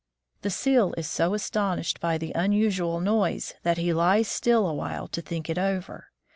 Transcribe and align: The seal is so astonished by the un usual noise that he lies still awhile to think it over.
The 0.41 0.49
seal 0.49 0.95
is 0.97 1.05
so 1.07 1.35
astonished 1.35 1.99
by 1.99 2.17
the 2.17 2.33
un 2.33 2.53
usual 2.53 2.99
noise 2.99 3.53
that 3.61 3.77
he 3.77 3.93
lies 3.93 4.27
still 4.27 4.65
awhile 4.67 5.07
to 5.09 5.21
think 5.21 5.47
it 5.47 5.59
over. 5.59 6.07